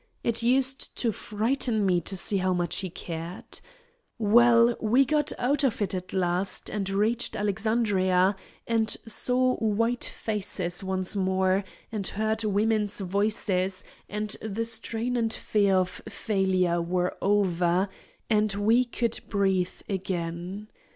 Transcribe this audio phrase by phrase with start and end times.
[0.23, 3.59] It used to frighten me to see how much he cared.
[4.17, 8.35] Well, we got out of it at last, and reached Alexandria,
[8.65, 15.75] and saw white faces once more, and heard women's voices, and the strain and fear
[15.75, 17.87] of failure were over,
[18.27, 20.67] and we could breathe again.